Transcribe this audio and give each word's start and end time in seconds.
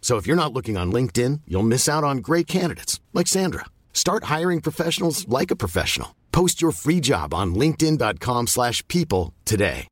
So 0.00 0.16
if 0.16 0.26
you're 0.26 0.34
not 0.34 0.52
looking 0.52 0.76
on 0.76 0.90
LinkedIn, 0.90 1.42
you'll 1.46 1.62
miss 1.62 1.88
out 1.88 2.02
on 2.02 2.18
great 2.18 2.48
candidates 2.48 2.98
like 3.14 3.28
Sandra. 3.28 3.66
Start 3.92 4.24
hiring 4.24 4.60
professionals 4.60 5.28
like 5.28 5.52
a 5.52 5.56
professional. 5.56 6.16
Post 6.32 6.60
your 6.60 6.72
free 6.72 7.00
job 7.00 7.32
on 7.32 7.54
linkedin.com/people 7.54 9.34
today. 9.44 9.86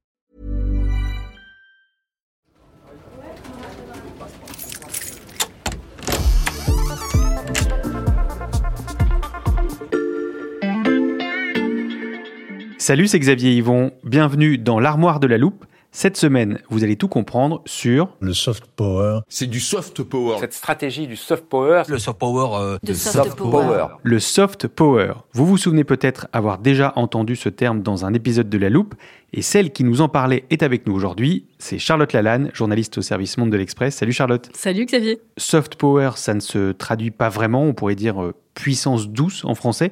Salut, 12.88 13.06
c'est 13.06 13.18
Xavier 13.18 13.55
Yvon. 13.55 13.90
Bienvenue 14.02 14.56
dans 14.56 14.80
l'armoire 14.80 15.20
de 15.20 15.27
la 15.27 15.36
loupe. 15.36 15.66
Cette 16.00 16.16
semaine, 16.16 16.60
vous 16.70 16.84
allez 16.84 16.94
tout 16.94 17.08
comprendre 17.08 17.60
sur 17.66 18.14
le 18.20 18.32
soft 18.32 18.66
power. 18.77 19.22
C'est 19.28 19.48
du 19.48 19.58
soft 19.58 20.05
power. 20.05 20.36
Cette 20.38 20.52
stratégie 20.52 21.08
du 21.08 21.16
soft 21.16 21.46
power. 21.46 21.82
Le 21.88 21.98
soft 21.98 22.20
power. 22.20 22.56
euh, 22.62 22.78
De 22.84 22.92
soft 22.92 23.34
power. 23.34 23.86
le 24.05 24.20
soft 24.20 24.68
power. 24.68 25.14
Vous 25.32 25.44
vous 25.44 25.56
souvenez 25.56 25.82
peut-être 25.82 26.28
avoir 26.32 26.58
déjà 26.58 26.92
entendu 26.94 27.34
ce 27.34 27.48
terme 27.48 27.82
dans 27.82 28.05
un 28.05 28.14
épisode 28.14 28.48
de 28.48 28.58
la 28.58 28.70
loupe, 28.70 28.94
et 29.32 29.42
celle 29.42 29.72
qui 29.72 29.82
nous 29.82 30.00
en 30.00 30.08
parlait 30.08 30.44
est 30.50 30.62
avec 30.62 30.86
nous 30.86 30.94
aujourd'hui. 30.94 31.46
C'est 31.58 31.80
Charlotte 31.80 32.12
Lalanne, 32.12 32.52
journaliste 32.55 32.98
au 32.98 33.02
service 33.02 33.36
Monde 33.36 33.50
de 33.50 33.56
l'Express. 33.56 33.96
Salut 33.96 34.12
Charlotte. 34.12 34.48
Salut 34.55 34.84
Xavier. 34.84 35.18
Soft 35.36 35.74
power, 35.74 36.10
ça 36.14 36.33
ne 36.33 36.38
se 36.40 36.70
traduit 36.70 37.10
pas 37.10 37.28
vraiment, 37.28 37.64
on 37.64 37.74
pourrait 37.74 37.96
dire 37.96 38.22
euh, 38.22 38.34
puissance 38.55 39.08
douce 39.08 39.44
en 39.44 39.56
français, 39.56 39.90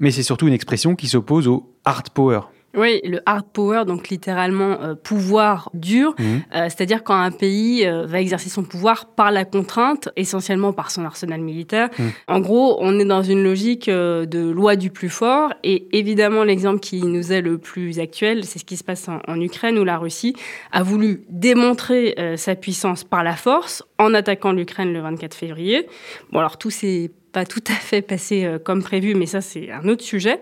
mais 0.00 0.10
c'est 0.10 0.24
surtout 0.24 0.48
une 0.48 0.52
expression 0.52 0.96
qui 0.96 1.06
s'oppose 1.06 1.46
au 1.46 1.72
hard 1.84 2.10
power. 2.10 2.40
Oui, 2.76 3.00
le 3.04 3.20
hard 3.26 3.46
power, 3.52 3.84
donc 3.86 4.08
littéralement 4.08 4.80
euh, 4.82 4.94
pouvoir 4.94 5.70
dur, 5.74 6.14
Mhm. 6.18 6.24
euh, 6.54 6.64
c'est-à-dire 6.64 7.04
quand 7.04 7.14
un 7.14 7.30
pays 7.30 7.86
euh, 7.86 8.06
va 8.06 8.20
exercer 8.20 8.48
son 8.50 8.64
pouvoir 8.64 9.06
par 9.06 9.30
la 9.30 9.44
contrainte, 9.44 10.08
essentiellement 10.16 10.72
par 10.72 10.90
son 10.90 11.04
arsenal 11.04 11.40
militaire. 11.40 11.88
Mhm. 11.98 12.10
En 12.28 12.40
gros, 12.40 12.76
on 12.80 12.98
est 12.98 13.04
dans 13.04 13.22
une 13.22 13.42
logique 13.44 13.88
euh, 13.88 14.26
de 14.26 14.40
loi 14.40 14.76
du 14.76 14.90
plus 14.90 15.08
fort, 15.08 15.52
et 15.62 15.86
évidemment 15.96 16.42
l'exemple 16.44 16.80
qui 16.80 17.02
nous 17.02 17.32
est 17.32 17.42
le 17.42 17.58
plus 17.58 18.00
actuel, 18.00 18.44
c'est 18.44 18.58
ce 18.58 18.64
qui 18.64 18.76
se 18.76 18.84
passe 18.84 19.08
en, 19.08 19.20
en 19.28 19.40
Ukraine, 19.40 19.78
où 19.78 19.84
la 19.84 19.98
Russie 19.98 20.34
a 20.72 20.82
voulu 20.82 21.22
démontrer 21.30 22.14
euh, 22.18 22.36
sa 22.36 22.54
puissance 22.56 23.04
par 23.04 23.22
la 23.22 23.36
force 23.36 23.82
en 23.98 24.14
attaquant 24.14 24.52
l'Ukraine 24.52 24.92
le 24.92 25.00
24 25.00 25.34
février. 25.34 25.86
Bon, 26.32 26.40
alors 26.40 26.58
tout 26.58 26.70
s'est 26.70 27.10
pas 27.34 27.44
tout 27.44 27.64
à 27.68 27.74
fait 27.74 28.00
passé 28.00 28.44
euh, 28.44 28.58
comme 28.58 28.82
prévu, 28.82 29.14
mais 29.14 29.26
ça 29.26 29.40
c'est 29.40 29.70
un 29.70 29.86
autre 29.88 30.02
sujet. 30.02 30.40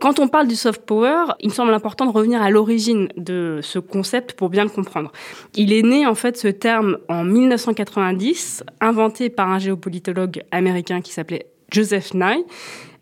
Quand 0.00 0.18
on 0.18 0.26
parle 0.26 0.48
du 0.48 0.56
soft 0.56 0.82
power, 0.86 1.34
il 1.38 1.50
me 1.50 1.54
semble 1.54 1.72
important 1.72 2.06
de 2.06 2.10
revenir 2.12 2.42
à 2.42 2.50
l'origine 2.50 3.08
de 3.16 3.60
ce 3.62 3.78
concept 3.78 4.32
pour 4.32 4.48
bien 4.48 4.64
le 4.64 4.70
comprendre. 4.70 5.12
Il 5.54 5.72
est 5.72 5.82
né 5.82 6.06
en 6.06 6.14
fait 6.14 6.38
ce 6.38 6.48
terme 6.48 6.98
en 7.08 7.24
1990, 7.24 8.64
inventé 8.80 9.28
par 9.28 9.50
un 9.50 9.58
géopolitologue 9.58 10.42
américain 10.50 11.02
qui 11.02 11.12
s'appelait 11.12 11.46
Joseph 11.70 12.14
Nye 12.14 12.44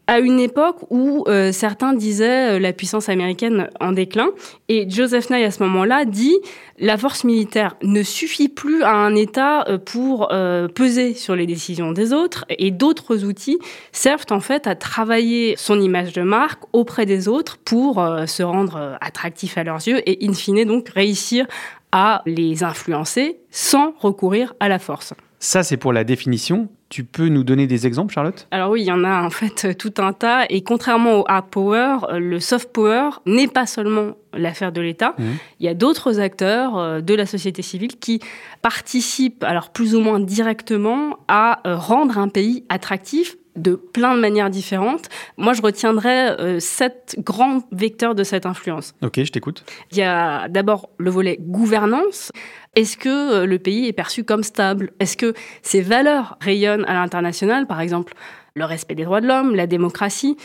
à 0.08 0.20
une 0.20 0.40
époque 0.40 0.78
où 0.88 1.24
euh, 1.28 1.52
certains 1.52 1.92
disaient 1.92 2.56
euh, 2.56 2.58
la 2.58 2.72
puissance 2.72 3.10
américaine 3.10 3.68
en 3.78 3.92
déclin. 3.92 4.30
Et 4.68 4.88
Joseph 4.88 5.28
Nye, 5.28 5.44
à 5.44 5.50
ce 5.50 5.62
moment-là, 5.64 6.06
dit 6.06 6.36
la 6.78 6.96
force 6.96 7.24
militaire 7.24 7.76
ne 7.82 8.02
suffit 8.02 8.48
plus 8.48 8.82
à 8.82 8.92
un 8.92 9.14
État 9.14 9.68
euh, 9.68 9.76
pour 9.76 10.28
peser 10.74 11.12
sur 11.12 11.36
les 11.36 11.46
décisions 11.46 11.92
des 11.92 12.12
autres. 12.12 12.46
Et 12.48 12.70
d'autres 12.70 13.24
outils 13.24 13.58
servent 13.92 14.24
en 14.30 14.40
fait 14.40 14.66
à 14.66 14.74
travailler 14.74 15.54
son 15.58 15.78
image 15.80 16.14
de 16.14 16.22
marque 16.22 16.62
auprès 16.72 17.04
des 17.04 17.28
autres 17.28 17.58
pour 17.58 17.96
se 18.26 18.42
rendre 18.42 18.96
attractif 19.00 19.58
à 19.58 19.64
leurs 19.64 19.86
yeux 19.86 20.00
et, 20.06 20.26
in 20.26 20.32
fine, 20.32 20.64
donc 20.64 20.88
réussir 20.88 21.46
à 21.92 22.22
les 22.24 22.64
influencer 22.64 23.38
sans 23.50 23.92
recourir 23.98 24.54
à 24.60 24.68
la 24.68 24.78
force. 24.78 25.12
Ça, 25.38 25.62
c'est 25.62 25.76
pour 25.76 25.92
la 25.92 26.04
définition. 26.04 26.68
Tu 26.88 27.04
peux 27.04 27.28
nous 27.28 27.44
donner 27.44 27.66
des 27.66 27.86
exemples, 27.86 28.14
Charlotte? 28.14 28.46
Alors 28.50 28.70
oui, 28.70 28.80
il 28.80 28.86
y 28.86 28.92
en 28.92 29.04
a 29.04 29.22
en 29.22 29.28
fait 29.28 29.66
euh, 29.66 29.74
tout 29.74 29.92
un 29.98 30.14
tas. 30.14 30.46
Et 30.48 30.62
contrairement 30.62 31.20
au 31.20 31.24
hard 31.28 31.48
power, 31.50 31.96
euh, 32.08 32.18
le 32.18 32.40
soft 32.40 32.72
power 32.72 33.10
n'est 33.26 33.46
pas 33.46 33.66
seulement 33.66 34.14
l'affaire 34.32 34.72
de 34.72 34.80
l'État. 34.80 35.14
Mhm. 35.18 35.36
Il 35.60 35.66
y 35.66 35.68
a 35.68 35.74
d'autres 35.74 36.18
acteurs 36.18 36.78
euh, 36.78 37.00
de 37.00 37.14
la 37.14 37.26
société 37.26 37.60
civile 37.60 37.98
qui 37.98 38.20
participent, 38.62 39.44
alors 39.44 39.70
plus 39.70 39.94
ou 39.94 40.00
moins 40.00 40.18
directement, 40.18 41.18
à 41.28 41.60
rendre 41.64 42.16
un 42.16 42.28
pays 42.28 42.64
attractif 42.70 43.36
de 43.58 43.74
plein 43.74 44.14
de 44.14 44.20
manières 44.20 44.50
différentes. 44.50 45.08
Moi, 45.36 45.52
je 45.52 45.62
retiendrai 45.62 46.30
euh, 46.30 46.60
sept 46.60 47.16
grands 47.18 47.60
vecteurs 47.72 48.14
de 48.14 48.24
cette 48.24 48.46
influence. 48.46 48.94
Ok, 49.02 49.22
je 49.22 49.30
t'écoute. 49.30 49.64
Il 49.92 49.98
y 49.98 50.02
a 50.02 50.48
d'abord 50.48 50.90
le 50.98 51.10
volet 51.10 51.38
gouvernance. 51.40 52.32
Est-ce 52.78 52.96
que 52.96 53.08
euh, 53.42 53.44
le 53.46 53.58
pays 53.58 53.86
est 53.88 53.92
perçu 53.92 54.22
comme 54.22 54.44
stable? 54.44 54.92
Est-ce 55.00 55.16
que 55.16 55.34
ses 55.62 55.80
valeurs 55.82 56.38
rayonnent 56.40 56.84
à 56.86 56.94
l'international, 56.94 57.66
par 57.66 57.80
exemple 57.80 58.14
le 58.54 58.64
respect 58.64 58.94
des 58.94 59.04
droits 59.04 59.20
de 59.20 59.26
l'homme, 59.26 59.54
la 59.54 59.66
démocratie 59.66 60.36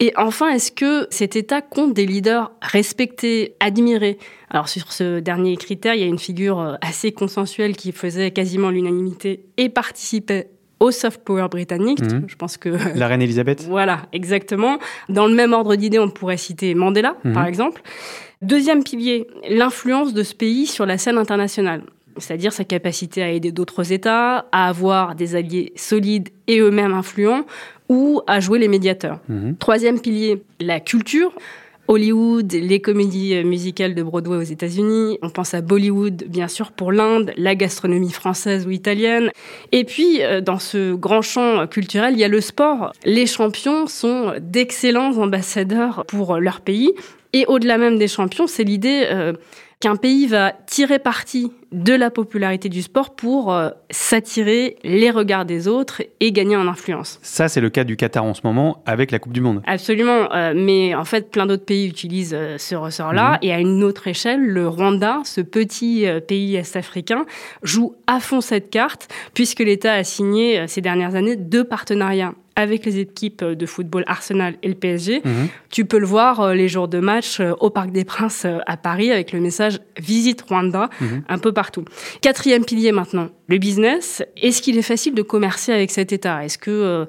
et 0.00 0.12
enfin, 0.16 0.48
est-ce 0.50 0.72
que 0.72 1.06
cet 1.10 1.36
État 1.36 1.60
compte 1.62 1.94
des 1.94 2.04
leaders 2.04 2.50
respectés, 2.60 3.54
admirés? 3.60 4.18
Alors 4.50 4.68
sur 4.68 4.90
ce 4.92 5.20
dernier 5.20 5.56
critère, 5.56 5.94
il 5.94 6.00
y 6.00 6.02
a 6.02 6.06
une 6.06 6.18
figure 6.18 6.58
euh, 6.58 6.74
assez 6.80 7.12
consensuelle 7.12 7.76
qui 7.76 7.92
faisait 7.92 8.32
quasiment 8.32 8.70
l'unanimité 8.70 9.44
et 9.56 9.68
participait 9.68 10.50
au 10.80 10.90
soft 10.90 11.22
power 11.24 11.46
britannique. 11.48 12.00
Mhm. 12.02 12.24
Je 12.26 12.34
pense 12.34 12.56
que 12.56 12.70
La 12.98 13.06
reine 13.06 13.22
Elisabeth 13.22 13.64
voilà, 13.68 14.02
exactement. 14.12 14.78
Dans 15.08 15.28
le 15.28 15.34
même 15.34 15.52
ordre 15.52 15.76
d'idée, 15.76 16.00
on 16.00 16.10
pourrait 16.10 16.36
citer 16.38 16.74
Mandela, 16.74 17.14
Mhm. 17.24 17.32
par 17.32 17.46
exemple. 17.46 17.80
Deuxième 18.44 18.84
pilier, 18.84 19.26
l'influence 19.48 20.12
de 20.12 20.22
ce 20.22 20.34
pays 20.34 20.66
sur 20.66 20.84
la 20.84 20.98
scène 20.98 21.16
internationale. 21.16 21.82
C'est-à-dire 22.18 22.52
sa 22.52 22.64
capacité 22.64 23.22
à 23.22 23.30
aider 23.30 23.52
d'autres 23.52 23.90
États, 23.90 24.46
à 24.52 24.68
avoir 24.68 25.14
des 25.14 25.34
alliés 25.34 25.72
solides 25.76 26.28
et 26.46 26.60
eux-mêmes 26.60 26.92
influents, 26.92 27.44
ou 27.88 28.20
à 28.26 28.40
jouer 28.40 28.58
les 28.58 28.68
médiateurs. 28.68 29.20
Mhm. 29.28 29.56
Troisième 29.56 29.98
pilier, 29.98 30.42
la 30.60 30.78
culture. 30.78 31.32
Hollywood, 31.88 32.52
les 32.52 32.80
comédies 32.80 33.34
euh, 33.34 33.44
musicales 33.44 33.94
de 33.94 34.02
Broadway 34.02 34.36
aux 34.36 34.42
États-Unis. 34.42 35.18
On 35.22 35.30
pense 35.30 35.54
à 35.54 35.60
Bollywood, 35.60 36.24
bien 36.28 36.48
sûr, 36.48 36.72
pour 36.72 36.92
l'Inde, 36.92 37.32
la 37.36 37.54
gastronomie 37.54 38.10
française 38.10 38.66
ou 38.66 38.70
italienne. 38.70 39.30
Et 39.72 39.84
puis, 39.84 40.22
euh, 40.22 40.40
dans 40.40 40.58
ce 40.58 40.94
grand 40.94 41.22
champ 41.22 41.66
culturel, 41.66 42.14
il 42.14 42.20
y 42.20 42.24
a 42.24 42.28
le 42.28 42.40
sport. 42.40 42.92
Les 43.04 43.26
champions 43.26 43.86
sont 43.86 44.32
d'excellents 44.40 45.18
ambassadeurs 45.18 46.04
pour 46.06 46.38
leur 46.38 46.60
pays. 46.60 46.92
Et 47.34 47.44
au-delà 47.46 47.78
même 47.78 47.98
des 47.98 48.06
champions, 48.06 48.46
c'est 48.46 48.62
l'idée 48.62 49.06
euh, 49.10 49.32
qu'un 49.84 49.96
pays 49.96 50.26
va 50.26 50.54
tirer 50.64 50.98
parti 50.98 51.52
de 51.70 51.92
la 51.92 52.10
popularité 52.10 52.70
du 52.70 52.80
sport 52.80 53.14
pour 53.14 53.52
euh, 53.52 53.68
s'attirer 53.90 54.78
les 54.82 55.10
regards 55.10 55.44
des 55.44 55.68
autres 55.68 56.00
et 56.20 56.32
gagner 56.32 56.56
en 56.56 56.66
influence. 56.68 57.18
Ça, 57.20 57.48
c'est 57.48 57.60
le 57.60 57.68
cas 57.68 57.84
du 57.84 57.94
Qatar 57.94 58.24
en 58.24 58.32
ce 58.32 58.40
moment 58.44 58.82
avec 58.86 59.10
la 59.10 59.18
Coupe 59.18 59.34
du 59.34 59.42
Monde. 59.42 59.60
Absolument, 59.66 60.32
euh, 60.32 60.54
mais 60.56 60.94
en 60.94 61.04
fait, 61.04 61.30
plein 61.30 61.44
d'autres 61.44 61.66
pays 61.66 61.86
utilisent 61.86 62.32
euh, 62.32 62.56
ce 62.56 62.74
ressort-là. 62.74 63.36
Et 63.42 63.52
à 63.52 63.58
une 63.58 63.84
autre 63.84 64.08
échelle, 64.08 64.40
le 64.40 64.66
Rwanda, 64.66 65.20
ce 65.26 65.42
petit 65.42 66.06
pays 66.26 66.56
est-africain, 66.56 67.26
joue 67.62 67.94
à 68.06 68.20
fond 68.20 68.40
cette 68.40 68.70
carte, 68.70 69.08
puisque 69.34 69.60
l'État 69.60 69.92
a 69.92 70.02
signé 70.02 70.66
ces 70.66 70.80
dernières 70.80 71.14
années 71.14 71.36
deux 71.36 71.64
partenariats 71.64 72.32
avec 72.56 72.86
les 72.86 72.98
équipes 73.00 73.44
de 73.44 73.66
football 73.66 74.04
Arsenal 74.06 74.54
et 74.62 74.68
le 74.68 74.74
PSG. 74.74 75.22
Mhm. 75.24 75.48
Tu 75.70 75.84
peux 75.84 75.98
le 75.98 76.06
voir 76.06 76.40
euh, 76.40 76.54
les 76.54 76.68
jours 76.68 76.88
de 76.88 77.00
match 77.00 77.40
euh, 77.40 77.52
au 77.60 77.70
Parc 77.70 77.90
des 77.90 78.04
Princes 78.04 78.44
euh, 78.44 78.58
à 78.66 78.76
Paris 78.76 79.10
avec 79.10 79.32
le 79.32 79.40
message 79.40 79.80
Visite 79.98 80.42
Rwanda 80.42 80.88
Mhm. 81.00 81.22
un 81.28 81.38
peu 81.38 81.52
partout. 81.52 81.84
Quatrième 82.20 82.64
pilier 82.64 82.92
maintenant, 82.92 83.28
le 83.48 83.58
business. 83.58 84.22
Est-ce 84.40 84.62
qu'il 84.62 84.78
est 84.78 84.82
facile 84.82 85.14
de 85.14 85.22
commercer 85.22 85.72
avec 85.72 85.90
cet 85.90 86.12
État? 86.12 86.44
Est-ce 86.44 86.58
que 86.58 86.70
euh, 86.70 87.04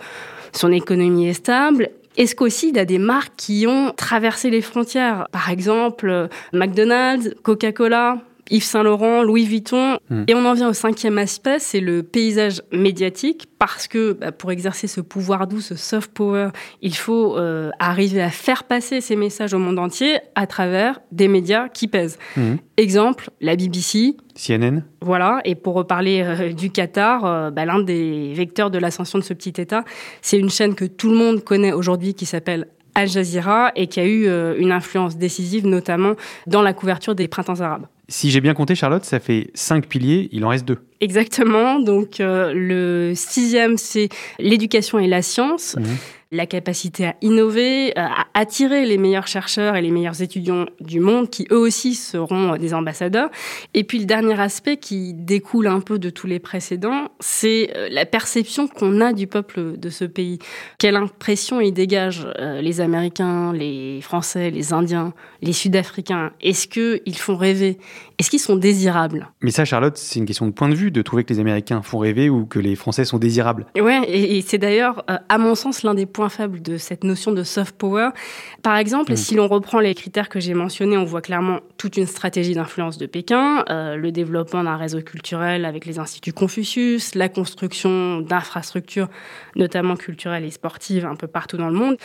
son 0.52 0.72
économie 0.72 1.28
est 1.28 1.34
stable? 1.34 1.90
Est-ce 2.18 2.34
qu'aussi 2.34 2.70
il 2.70 2.78
y 2.78 2.80
a 2.80 2.86
des 2.86 2.98
marques 2.98 3.34
qui 3.36 3.66
ont 3.68 3.92
traversé 3.96 4.50
les 4.50 4.62
frontières? 4.62 5.28
Par 5.34 5.50
exemple, 5.50 6.30
McDonald's, 6.54 7.34
Coca-Cola, 7.44 8.20
Yves 8.52 8.64
Saint 8.64 8.84
Laurent, 8.84 9.24
Louis 9.24 9.46
Vuitton. 9.46 9.98
Hmm. 10.10 10.24
Et 10.28 10.36
on 10.36 10.46
en 10.46 10.54
vient 10.54 10.70
au 10.70 10.74
cinquième 10.74 11.18
aspect, 11.18 11.58
c'est 11.60 11.80
le 11.80 12.04
paysage 12.04 12.62
médiatique, 12.72 13.48
parce 13.58 13.88
que 13.88 14.14
bah, 14.14 14.32
pour 14.32 14.52
exercer 14.52 14.88
ce 14.88 15.02
pouvoir 15.02 15.48
doux, 15.48 15.62
ce 15.62 15.76
soft 15.76 16.12
power, 16.12 16.50
il 16.82 16.96
faut 16.96 17.38
euh, 17.38 17.72
arriver 17.80 18.22
à 18.22 18.30
faire 18.30 18.66
passer 18.66 19.02
ces 19.02 19.16
messages 19.16 19.54
au 19.54 19.60
monde 19.60 19.80
entier 19.80 20.20
à 20.36 20.46
travers 20.46 21.00
des 21.12 21.28
médias 21.28 21.70
qui 21.70 21.88
pèsent. 21.88 22.20
Hmm. 22.38 22.56
Exemple, 22.78 23.30
la 23.42 23.56
BBC. 23.56 24.16
CNN. 24.36 24.82
Voilà, 25.02 25.40
et 25.46 25.56
pour 25.56 25.76
reparler 25.76 26.22
euh, 26.22 26.54
du 26.54 26.70
Qatar, 26.70 27.26
euh, 27.26 27.52
bah, 27.52 27.66
l'un 27.66 27.80
des 27.80 28.34
vecteurs 28.34 28.70
de 28.70 28.78
l'ascension 28.78 29.18
de 29.18 29.24
ce 29.24 29.34
petit 29.34 29.60
État, 29.60 29.84
c'est 30.22 30.38
une 30.38 30.50
chaîne 30.50 30.76
que 30.76 30.86
tout 30.86 31.10
le 31.10 31.16
monde 31.16 31.44
connaît 31.44 31.74
aujourd'hui 31.74 32.14
qui 32.14 32.26
s'appelle 32.26 32.68
Al 32.94 33.08
Jazeera 33.08 33.72
et 33.76 33.88
qui 33.88 34.00
a 34.00 34.06
eu 34.06 34.30
une 34.58 34.72
influence 34.72 35.18
décisive 35.18 35.68
notamment 35.68 36.14
dans 36.48 36.62
la 36.62 36.72
couverture 36.72 37.14
des 37.14 37.28
printemps 37.28 37.60
arabes. 37.60 37.88
Si 38.08 38.30
j'ai 38.30 38.42
bien 38.42 38.54
compté, 38.54 38.76
Charlotte, 38.76 39.04
ça 39.04 39.20
fait 39.20 39.50
cinq 39.54 39.88
piliers, 39.88 40.30
il 40.32 40.46
en 40.46 40.50
reste 40.50 40.66
deux. 40.66 40.80
Exactement. 41.02 41.80
Donc, 41.80 42.20
euh, 42.20 42.54
le 42.54 43.14
sixième, 43.16 43.78
c'est 43.78 44.10
l'éducation 44.40 45.00
et 45.00 45.08
la 45.08 45.22
science. 45.22 45.76
Mmh 45.78 45.84
la 46.32 46.46
capacité 46.46 47.06
à 47.06 47.16
innover, 47.22 47.92
euh, 47.98 48.02
à 48.02 48.26
attirer 48.34 48.86
les 48.86 48.98
meilleurs 48.98 49.28
chercheurs 49.28 49.76
et 49.76 49.82
les 49.82 49.92
meilleurs 49.92 50.22
étudiants 50.22 50.66
du 50.80 51.00
monde, 51.00 51.30
qui 51.30 51.48
eux 51.52 51.58
aussi 51.58 51.96
seront 51.96 52.58
des 52.58 52.74
ambassadeurs. 52.74 53.30
Et 53.74 53.84
puis 53.84 54.00
le 54.00 54.06
dernier 54.06 54.40
aspect 54.40 54.78
qui 54.78 55.14
découle 55.14 55.68
un 55.68 55.80
peu 55.80 56.00
de 56.00 56.10
tous 56.10 56.28
les 56.28 56.40
précédents, 56.40 57.10
c'est 57.20 57.72
euh, 57.76 57.88
la 57.92 58.06
perception 58.06 58.68
qu'on 58.68 59.02
a 59.02 59.14
du 59.14 59.28
peuple 59.28 59.78
de 59.78 59.90
ce 59.90 60.06
pays. 60.06 60.40
Quelle 60.78 60.96
impression 60.96 61.62
ils 61.62 61.74
dégagent, 61.74 62.28
euh, 62.40 62.62
les 62.62 62.82
Américains, 62.82 63.54
les 63.54 64.02
Français, 64.02 64.52
les 64.52 64.74
Indiens, 64.74 65.14
les 65.42 65.54
Sud-Africains 65.54 66.32
Est-ce 66.42 66.68
qu'ils 66.68 67.18
font 67.18 67.36
rêver? 67.36 67.78
Est-ce 68.18 68.30
qu'ils 68.30 68.40
sont 68.40 68.56
désirables? 68.56 69.28
Mais 69.42 69.52
ça, 69.52 69.66
Charlotte, 69.66 69.98
c'est 69.98 70.20
une 70.20 70.26
question 70.26 70.48
de 70.48 70.52
point 70.52 70.70
de 70.70 70.76
vue, 70.76 70.92
de 70.92 71.02
trouver 71.02 71.24
que 71.24 71.34
les 71.34 71.40
Américains 71.40 71.82
font 71.82 72.00
rêver 72.00 72.30
ou 72.30 72.46
que 72.46 72.60
les 72.60 72.76
Français 72.76 73.04
sont 73.06 73.18
désirables. 73.18 73.66
Ouais, 73.78 74.02
et, 74.08 74.42
c'est 74.42 74.58
d'ailleurs, 74.58 75.04
à 75.08 75.38
mon 75.38 75.56
sens, 75.56 75.84
l'un 75.84 75.94
des 75.94 76.06
points 76.06 76.30
faible 76.30 76.62
de 76.62 76.78
cette 76.78 77.04
notion 77.04 77.32
de 77.32 77.44
soft 77.44 77.76
power. 77.76 78.10
Par 78.62 78.78
exemple, 78.78 79.14
mm. 79.14 79.18
si 79.18 79.36
l'on 79.36 79.48
reprend 79.48 79.80
les 79.80 79.94
critères 79.96 80.30
que 80.30 80.40
j'ai 80.40 80.54
mentionnés, 80.54 80.98
on 80.98 81.04
voit 81.04 81.22
clairement 81.22 81.60
toute 81.78 81.98
une 81.98 82.08
stratégie 82.08 82.54
d'influence 82.54 82.98
de 82.98 83.06
Pékin, 83.06 83.64
euh, 83.70 83.96
le 83.96 84.12
développement 84.12 84.64
d'un 84.64 84.78
réseau 84.78 85.02
culturel 85.02 85.66
avec 85.66 85.86
les 85.86 86.00
instituts 86.00 86.34
Confucius, 86.34 87.16
la 87.16 87.30
construction 87.30 88.22
d'infrastructures, 88.22 89.10
notamment 89.56 89.96
culturelles 89.96 90.46
et 90.46 90.52
sportives, 90.52 91.06
un 91.06 91.16
peu 91.16 91.28
partout 91.28 91.58
dans 91.58 91.70
le 91.70 91.76
monde. 91.76 91.98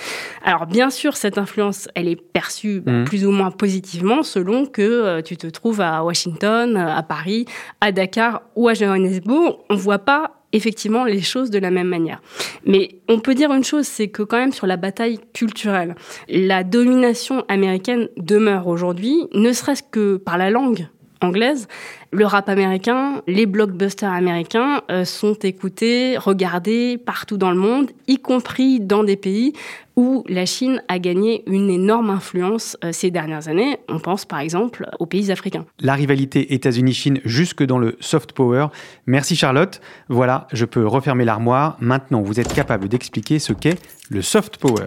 Alors 0.45 0.67
bien 0.67 0.91
sûr, 0.91 1.17
cette 1.17 1.39
influence, 1.39 1.89
elle 1.95 2.09
est 2.09 2.21
perçue 2.21 2.81
bah, 2.81 2.93
mm. 2.93 3.05
plus 3.05 3.27
ou 3.27 3.31
moins 3.31 3.51
positivement 3.51 4.23
selon 4.23 4.67
que 4.67 4.83
euh, 4.83 5.23
tu 5.23 5.37
te 5.37 5.47
trouves 5.47 5.80
à 5.81 6.05
Washington, 6.05 6.77
à 6.77 7.03
Paris, 7.03 7.47
à 7.81 7.93
Dakar 7.93 8.43
ou 8.56 8.69
à 8.69 8.75
Johannesburg. 8.75 9.59
On 9.69 9.75
voit 9.75 9.99
pas 9.99 10.32
effectivement 10.53 11.05
les 11.05 11.21
choses 11.21 11.50
de 11.50 11.59
la 11.59 11.71
même 11.71 11.88
manière. 11.88 12.21
Mais 12.65 13.00
on 13.09 13.21
peut 13.21 13.35
dire 13.35 13.53
une 13.53 13.65
chose, 13.65 13.87
c'est 13.87 14.09
que 14.09 14.23
quand 14.23 14.38
même 14.38 14.53
sur 14.53 14.67
la 14.67 14.77
bataille 14.77 15.19
culturelle, 15.32 15.94
la 16.29 16.65
domination 16.65 17.44
américaine 17.49 18.09
demeure 18.17 18.67
aujourd'hui, 18.67 19.29
ne 19.32 19.53
serait-ce 19.53 19.82
que 19.82 20.17
par 20.17 20.38
la 20.38 20.50
langue 20.50 20.88
anglaise, 21.21 21.69
le 22.13 22.27
rap 22.27 22.49
américain, 22.49 23.23
les 23.27 23.47
blockbusters 23.47 24.13
américains 24.13 24.83
euh, 24.91 25.05
sont 25.05 25.35
écoutés, 25.35 26.17
regardés 26.19 26.99
partout 26.99 27.37
dans 27.37 27.51
le 27.51 27.57
monde, 27.57 27.91
y 28.09 28.19
compris 28.19 28.81
dans 28.81 29.05
des 29.05 29.17
pays 29.17 29.53
où 29.97 30.25
la 30.29 30.47
Chine 30.47 30.83
a 30.89 30.99
gagné 30.99 31.43
une 31.47 31.71
énorme 31.71 32.11
influence 32.11 32.77
euh, 32.85 32.91
ces 32.93 33.11
dernières 33.11 33.49
années. 33.49 33.79
On 33.89 33.99
pense 33.99 34.25
par 34.25 34.41
exemple 34.41 34.89
aux 34.99 35.07
pays 35.07 35.31
africains. 35.31 35.67
La 35.79 35.95
rivalité 35.95 36.55
États-Unis-Chine 36.55 37.21
jusque 37.25 37.63
dans 37.63 37.79
le 37.79 37.97
soft 38.01 38.33
power. 38.33 38.69
Merci 39.07 39.37
Charlotte. 39.37 39.81
Voilà, 40.09 40.47
je 40.53 40.65
peux 40.65 40.87
refermer 40.87 41.25
l'armoire. 41.25 41.77
Maintenant, 41.81 42.23
vous 42.23 42.41
êtes 42.41 42.53
capable 42.53 42.89
d'expliquer 42.89 43.39
ce 43.39 43.53
qu'est 43.53 43.79
le 44.11 44.23
soft 44.23 44.57
power. 44.57 44.87